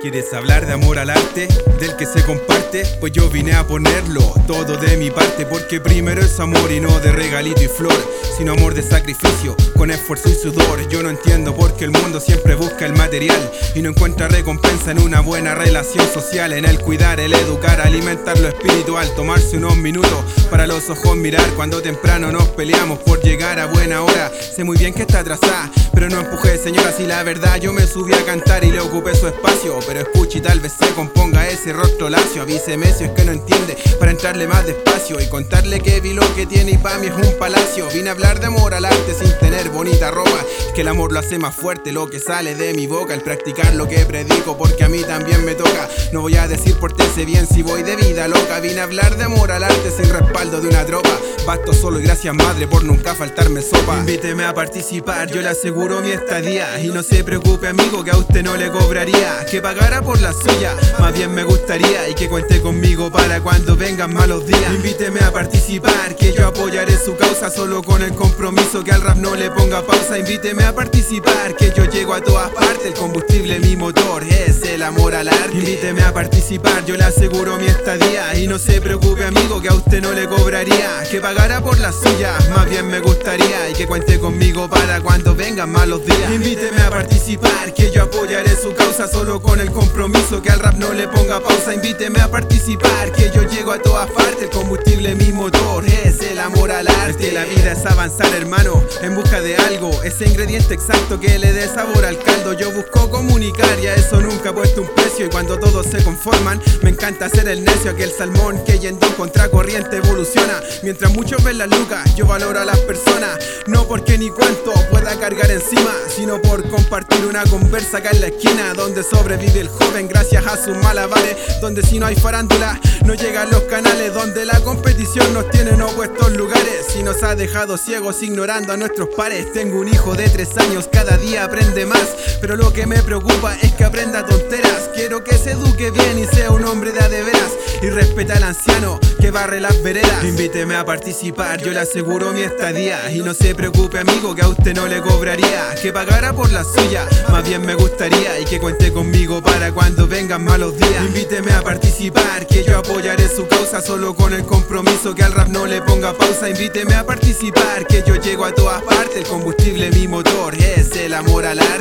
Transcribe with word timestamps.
¿Quieres 0.00 0.32
hablar 0.32 0.64
de 0.64 0.72
amor 0.72 0.98
al 0.98 1.10
arte? 1.10 1.46
Del 1.78 1.94
que 1.96 2.06
se 2.06 2.24
comparte? 2.24 2.84
Pues 3.00 3.12
yo 3.12 3.28
vine 3.28 3.52
a 3.52 3.66
ponerlo 3.66 4.32
todo 4.46 4.78
de 4.78 4.96
mi 4.96 5.10
parte 5.10 5.44
Porque 5.44 5.78
primero 5.78 6.22
es 6.22 6.40
amor 6.40 6.72
y 6.72 6.80
no 6.80 6.98
de 7.00 7.12
regalito 7.12 7.62
y 7.62 7.68
flor 7.68 7.92
Sino 8.38 8.52
amor 8.52 8.72
de 8.72 8.82
sacrificio, 8.82 9.54
con 9.76 9.90
esfuerzo 9.90 10.30
y 10.30 10.34
sudor 10.34 10.88
Yo 10.88 11.02
no 11.02 11.10
entiendo 11.10 11.54
por 11.54 11.76
qué 11.76 11.84
el 11.84 11.90
mundo 11.90 12.18
siempre 12.18 12.54
busca 12.54 12.86
el 12.86 12.94
material 12.94 13.38
Y 13.74 13.82
no 13.82 13.90
encuentra 13.90 14.28
recompensa 14.28 14.90
en 14.90 15.00
una 15.00 15.20
buena 15.20 15.54
relación 15.54 16.06
social 16.10 16.54
En 16.54 16.64
el 16.64 16.80
cuidar, 16.80 17.20
el 17.20 17.34
educar, 17.34 17.82
alimentar 17.82 18.38
lo 18.38 18.48
espiritual 18.48 19.06
Tomarse 19.14 19.58
unos 19.58 19.76
minutos 19.76 20.24
para 20.50 20.66
los 20.66 20.88
ojos 20.88 21.14
mirar 21.14 21.46
Cuando 21.56 21.82
temprano 21.82 22.32
nos 22.32 22.48
peleamos 22.48 23.00
por 23.00 23.20
llegar 23.20 23.60
a 23.60 23.66
buena 23.66 24.02
hora 24.02 24.32
Sé 24.40 24.64
muy 24.64 24.78
bien 24.78 24.94
que 24.94 25.02
está 25.02 25.18
atrasada, 25.18 25.70
pero 25.92 26.08
no 26.08 26.20
empujé 26.20 26.56
señora 26.56 26.90
Si 26.90 27.04
la 27.04 27.22
verdad 27.22 27.56
yo 27.56 27.74
me 27.74 27.86
subí 27.86 28.14
a 28.14 28.24
cantar 28.24 28.64
y 28.64 28.70
le 28.70 28.80
ocupé 28.80 29.14
su 29.14 29.26
espacio 29.28 29.76
pero 29.90 30.02
escuche 30.02 30.38
y 30.38 30.40
tal 30.40 30.60
vez 30.60 30.72
se 30.78 30.88
componga 30.94 31.48
ese 31.48 31.72
rostro 31.72 32.08
lacio. 32.08 32.42
Avíseme 32.42 32.94
si 32.94 33.04
es 33.04 33.10
que 33.10 33.24
no 33.24 33.32
entiende 33.32 33.76
para 33.98 34.12
entrarle 34.12 34.46
más 34.46 34.64
despacio 34.64 35.20
y 35.20 35.26
contarle 35.26 35.80
que 35.80 36.00
vi 36.00 36.12
lo 36.12 36.22
que 36.36 36.46
tiene 36.46 36.70
y 36.70 36.78
pa' 36.78 36.96
mí 36.98 37.08
es 37.08 37.12
un 37.12 37.36
palacio. 37.40 37.88
Vine 37.92 38.08
a 38.08 38.12
hablar 38.12 38.38
de 38.38 38.46
amor 38.46 38.72
al 38.72 38.84
arte 38.84 39.14
sin 39.18 39.36
tener 39.40 39.68
bonita 39.70 40.12
ropa. 40.12 40.44
que 40.76 40.82
el 40.82 40.88
amor 40.88 41.10
lo 41.10 41.18
hace 41.18 41.40
más 41.40 41.56
fuerte 41.56 41.90
lo 41.90 42.08
que 42.08 42.20
sale 42.20 42.54
de 42.54 42.72
mi 42.74 42.86
boca. 42.86 43.14
El 43.14 43.22
practicar 43.22 43.74
lo 43.74 43.88
que 43.88 44.06
predico 44.06 44.56
porque 44.56 44.84
a 44.84 44.88
mí 44.88 45.02
también 45.02 45.44
me 45.44 45.56
toca. 45.56 45.88
No 46.12 46.20
voy 46.20 46.36
a 46.36 46.46
decir 46.46 46.76
por 46.76 46.94
ese 47.00 47.24
bien 47.24 47.48
si 47.48 47.62
voy 47.62 47.82
de 47.82 47.96
vida 47.96 48.28
loca. 48.28 48.60
Vine 48.60 48.78
a 48.78 48.84
hablar 48.84 49.16
de 49.16 49.24
amor 49.24 49.50
al 49.50 49.64
arte 49.64 49.90
sin 49.90 50.08
respaldo 50.08 50.60
de 50.60 50.68
una 50.68 50.86
tropa. 50.86 51.18
Basto 51.44 51.72
solo 51.72 51.98
y 51.98 52.04
gracias 52.04 52.32
madre 52.32 52.68
por 52.68 52.84
nunca 52.84 53.16
faltarme 53.16 53.60
sopa. 53.60 53.96
Invíteme 53.98 54.44
a 54.44 54.54
participar, 54.54 55.28
yo 55.32 55.42
le 55.42 55.48
aseguro 55.48 56.00
mi 56.00 56.12
estadía. 56.12 56.80
Y 56.80 56.88
no 56.90 57.02
se 57.02 57.24
preocupe 57.24 57.66
amigo 57.66 58.04
que 58.04 58.12
a 58.12 58.16
usted 58.16 58.44
no 58.44 58.56
le 58.56 58.70
cobraría. 58.70 59.44
Que 59.50 59.60
pagar 59.60 59.79
por 60.02 60.20
la 60.20 60.32
suya. 60.32 60.74
Más 60.98 61.12
bien 61.12 61.34
me 61.34 61.44
gustaría 61.44 62.08
y 62.08 62.14
que 62.14 62.28
cuente 62.28 62.60
conmigo 62.60 63.10
para 63.10 63.40
cuando 63.40 63.76
vengan 63.76 64.12
malos 64.12 64.46
días. 64.46 64.74
Invíteme 64.74 65.20
a 65.20 65.32
participar, 65.32 66.16
que 66.16 66.32
yo 66.32 66.46
apoyaré 66.46 66.96
su 66.96 67.16
causa 67.16 67.50
solo 67.50 67.82
con 67.82 68.02
el 68.02 68.14
compromiso 68.14 68.82
que 68.82 68.92
al 68.92 69.02
rap 69.02 69.16
no 69.16 69.34
le 69.34 69.50
ponga 69.50 69.82
pausa. 69.82 70.18
Invíteme 70.18 70.64
a 70.64 70.74
participar, 70.74 71.54
que 71.56 71.72
yo 71.76 71.84
llego 71.84 72.14
a 72.14 72.20
todas 72.20 72.50
partes. 72.50 72.86
El 72.86 72.94
combustible, 72.94 73.58
mi 73.60 73.76
motor 73.76 74.24
es 74.24 74.62
el 74.62 74.82
amor 74.82 75.14
al 75.14 75.28
arte. 75.28 75.58
Invíteme 75.58 76.02
a 76.02 76.12
participar, 76.12 76.84
yo 76.86 76.96
le 76.96 77.04
aseguro 77.04 77.56
mi 77.56 77.66
estadía. 77.66 78.34
Y 78.36 78.46
no 78.46 78.58
se 78.58 78.80
preocupe, 78.80 79.24
amigo, 79.24 79.60
que 79.60 79.68
a 79.68 79.74
usted 79.74 80.00
no 80.00 80.12
le 80.12 80.26
cobraría. 80.26 81.02
Que 81.10 81.20
pagara 81.20 81.60
por 81.60 81.78
la 81.78 81.92
suya, 81.92 82.36
más 82.54 82.68
bien 82.70 82.88
me 82.88 83.00
gustaría 83.00 83.68
y 83.70 83.74
que 83.74 83.86
cuente 83.86 84.18
conmigo 84.18 84.68
para 84.68 85.00
cuando 85.00 85.34
vengan 85.34 85.70
malos 85.70 86.04
días. 86.06 86.32
Invíteme 86.32 86.80
a 86.82 86.90
participar, 86.90 87.74
que 87.74 87.90
yo 87.90 88.04
apoyaré 88.04 88.56
su 88.56 88.72
causa 88.74 89.08
solo 89.08 89.42
con 89.42 89.60
el 89.60 89.69
compromiso 89.72 90.42
que 90.42 90.50
al 90.50 90.60
rap 90.60 90.74
no 90.76 90.92
le 90.92 91.08
ponga 91.08 91.40
pausa, 91.40 91.74
invíteme 91.74 92.20
a 92.20 92.30
participar, 92.30 93.12
que 93.12 93.30
yo 93.34 93.42
llego 93.42 93.72
a 93.72 93.78
todas 93.78 94.10
partes, 94.10 94.42
el 94.42 94.50
combustible 94.50 95.14
mi 95.14 95.32
motor 95.32 95.84
es 95.86 96.20
el 96.20 96.38
amor 96.38 96.70
al 96.70 96.88
arte. 96.88 97.32
La 97.32 97.44
vida 97.44 97.72
es 97.72 97.84
avanzar, 97.86 98.32
hermano, 98.34 98.82
en 99.02 99.14
busca 99.14 99.40
de 99.40 99.56
algo, 99.56 99.90
ese 100.02 100.26
ingrediente 100.28 100.74
exacto 100.74 101.18
que 101.18 101.38
le 101.38 101.52
dé 101.52 101.66
sabor 101.66 102.04
al 102.04 102.18
caldo. 102.18 102.52
Yo 102.52 102.70
busco 102.72 103.10
comunicar 103.10 103.78
y 103.82 103.86
a 103.86 103.94
eso 103.94 104.20
nunca 104.20 104.50
he 104.50 104.52
puesto 104.52 104.82
un 104.82 104.88
precio. 104.94 105.26
Y 105.26 105.28
cuando 105.28 105.58
todos 105.58 105.86
se 105.86 106.02
conforman, 106.02 106.60
me 106.82 106.90
encanta 106.90 107.28
ser 107.28 107.48
el 107.48 107.64
necio, 107.64 107.94
que 107.96 108.04
el 108.04 108.10
salmón 108.10 108.62
que 108.64 108.78
yendo 108.78 109.06
contra 109.16 109.48
corriente 109.48 109.98
evoluciona. 109.98 110.60
Mientras 110.82 111.12
muchos 111.12 111.42
ven 111.42 111.58
la 111.58 111.66
lucas, 111.66 112.14
yo 112.14 112.26
valoro 112.26 112.60
a 112.60 112.64
las 112.64 112.78
personas, 112.80 113.38
no 113.66 113.86
porque 113.86 114.18
ni 114.18 114.28
cuánto 114.30 114.72
pueda 114.90 115.18
cargar 115.18 115.50
encima, 115.50 115.92
sino 116.14 116.40
por 116.40 116.68
compartir 116.68 117.24
una 117.26 117.44
conversa 117.44 117.98
acá 117.98 118.10
en 118.12 118.20
la 118.20 118.26
esquina 118.28 118.74
donde 118.74 119.02
sobrevive 119.02 119.59
el 119.60 119.68
joven 119.68 120.08
gracias 120.08 120.46
a 120.46 120.56
sus 120.56 120.76
malabares. 120.78 121.36
Donde 121.60 121.82
si 121.82 121.98
no 121.98 122.06
hay 122.06 122.16
farándula, 122.16 122.80
no 123.04 123.14
llegan 123.14 123.50
los 123.50 123.62
canales. 123.64 124.12
Donde 124.14 124.44
la 124.44 124.58
competición 124.60 125.32
nos 125.34 125.50
tiene 125.50 125.70
en 125.70 125.82
opuestos 125.82 126.32
lugares. 126.32 126.86
Si 126.88 127.02
nos 127.02 127.22
ha 127.22 127.34
dejado 127.34 127.76
ciegos 127.76 128.22
ignorando 128.22 128.72
a 128.72 128.76
nuestros 128.76 129.08
pares. 129.16 129.52
Tengo 129.52 129.80
un 129.80 129.88
hijo 129.88 130.14
de 130.14 130.28
tres 130.28 130.56
años, 130.58 130.88
cada 130.90 131.16
día 131.16 131.44
aprende 131.44 131.86
más. 131.86 132.39
Pero 132.40 132.56
lo 132.56 132.72
que 132.72 132.86
me 132.86 133.02
preocupa 133.02 133.54
es 133.60 133.72
que 133.72 133.84
aprenda 133.84 134.24
tonteras. 134.24 134.90
Quiero 134.94 135.22
que 135.22 135.36
se 135.36 135.52
eduque 135.52 135.90
bien 135.90 136.18
y 136.18 136.26
sea 136.26 136.50
un 136.50 136.64
hombre 136.64 136.92
de 136.92 137.00
a 137.00 137.08
de 137.08 137.22
veras. 137.22 137.52
Y 137.82 137.88
respeta 137.88 138.36
al 138.36 138.42
anciano 138.42 138.98
que 139.20 139.30
barre 139.30 139.60
las 139.60 139.82
veredas. 139.82 140.24
Invíteme 140.24 140.74
a 140.76 140.84
participar, 140.84 141.62
yo 141.62 141.72
le 141.72 141.80
aseguro 141.80 142.32
mi 142.32 142.42
estadía. 142.42 143.10
Y 143.12 143.20
no 143.20 143.34
se 143.34 143.54
preocupe, 143.54 143.98
amigo, 143.98 144.34
que 144.34 144.42
a 144.42 144.48
usted 144.48 144.74
no 144.74 144.86
le 144.86 145.00
cobraría. 145.00 145.74
Que 145.80 145.92
pagara 145.92 146.32
por 146.32 146.50
la 146.50 146.64
suya, 146.64 147.06
más 147.30 147.46
bien 147.46 147.64
me 147.64 147.74
gustaría. 147.74 148.38
Y 148.40 148.44
que 148.44 148.58
cuente 148.58 148.92
conmigo 148.92 149.42
para 149.42 149.72
cuando 149.72 150.06
vengan 150.06 150.44
malos 150.44 150.76
días. 150.76 151.04
Invíteme 151.06 151.52
a 151.52 151.62
participar, 151.62 152.46
que 152.46 152.64
yo 152.64 152.78
apoyaré 152.78 153.28
su 153.28 153.46
causa 153.46 153.80
solo 153.80 154.14
con 154.14 154.32
el 154.32 154.44
compromiso 154.44 155.14
que 155.14 155.22
al 155.22 155.32
rap 155.32 155.48
no 155.48 155.66
le 155.66 155.80
ponga 155.82 156.12
pausa. 156.14 156.48
Invíteme 156.48 156.94
a 156.94 157.04
participar, 157.04 157.86
que 157.86 158.02
yo 158.06 158.16
llego 158.16 158.44
a 158.44 158.52
todas 158.52 158.82
partes. 158.82 159.16
El 159.16 159.24
combustible, 159.24 159.90
mi 159.90 160.08
motor 160.08 160.54
es 160.54 160.89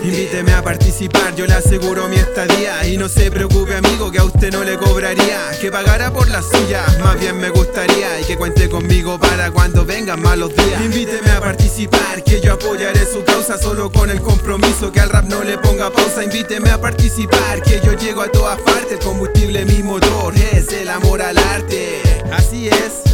Invíteme 0.03 0.53
a 0.53 0.61
participar, 0.61 1.35
yo 1.35 1.45
le 1.45 1.53
aseguro 1.53 2.07
mi 2.07 2.17
estadía. 2.17 2.85
Y 2.87 2.97
no 2.97 3.07
se 3.07 3.31
preocupe, 3.31 3.75
amigo, 3.75 4.11
que 4.11 4.19
a 4.19 4.23
usted 4.23 4.51
no 4.51 4.63
le 4.63 4.77
cobraría. 4.77 5.51
Que 5.59 5.71
pagara 5.71 6.11
por 6.11 6.27
la 6.29 6.41
suya, 6.41 6.85
más 7.03 7.19
bien 7.19 7.37
me 7.37 7.49
gustaría. 7.49 8.19
Y 8.19 8.25
que 8.25 8.37
cuente 8.37 8.69
conmigo 8.69 9.19
para 9.19 9.51
cuando 9.51 9.85
vengan 9.85 10.21
malos 10.21 10.55
días. 10.55 10.81
Invíteme 10.83 11.31
a 11.31 11.39
participar, 11.39 12.23
que 12.23 12.41
yo 12.41 12.53
apoyaré 12.53 13.05
su 13.05 13.23
causa 13.23 13.57
solo 13.57 13.91
con 13.91 14.09
el 14.09 14.21
compromiso 14.21 14.91
que 14.91 14.99
al 14.99 15.09
rap 15.09 15.25
no 15.25 15.43
le 15.43 15.57
ponga 15.57 15.89
pausa. 15.89 16.23
Invíteme 16.23 16.69
a 16.71 16.79
participar, 16.79 17.61
que 17.61 17.81
yo 17.83 17.93
llego 17.93 18.21
a 18.21 18.29
todas 18.29 18.59
partes. 18.61 18.91
El 18.91 18.99
combustible, 18.99 19.65
mi 19.65 19.83
motor 19.83 20.33
es 20.35 20.71
el 20.73 20.89
amor 20.89 21.21
al 21.21 21.37
arte. 21.37 22.01
Así 22.31 22.67
es. 22.67 23.08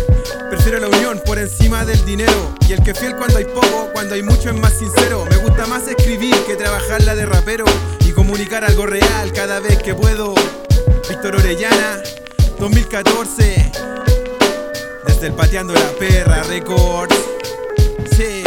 Prefiero 0.66 0.90
la 0.90 0.98
unión 0.98 1.22
por 1.24 1.38
encima 1.38 1.86
del 1.86 2.04
dinero. 2.06 2.56
Y 2.68 2.74
el 2.74 2.82
que 2.82 2.96
fiel 2.96 3.16
cuando 3.16 3.38
hay 3.38 3.46
poco, 3.46 3.92
cuando 3.94 4.16
hay 4.16 4.24
mucho 4.24 4.50
es 4.50 4.56
más 4.56 4.74
sincero. 4.74 5.24
Me 5.30 5.38
gusta 5.38 5.68
más 5.68 5.88
escribir 5.88 6.36
que 6.48 6.56
trabajarla 6.56 7.14
de 7.14 7.28
rapero. 7.28 7.66
Y 8.04 8.12
comunicar 8.14 8.66
algo 8.66 8.88
real 8.88 9.32
cada 9.32 9.60
vez 9.60 9.78
que 9.78 9.94
puedo. 9.94 10.34
Víctor 11.08 11.36
Orellana, 11.36 12.02
2014. 12.58 13.72
Desde 15.06 15.28
el 15.28 15.34
Pateando 15.34 15.76
la 15.76 15.88
Perra 16.00 16.42
Records. 16.42 17.16
Sí. 18.18 18.45